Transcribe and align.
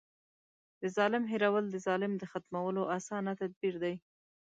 د 0.81 0.83
ظالم 0.95 1.23
هېرول 1.31 1.65
د 1.69 1.75
ظلم 1.85 2.11
د 2.17 2.23
ختمولو 2.31 2.83
اسانه 2.97 3.31
تدبير 3.41 3.75
دی. 3.83 3.95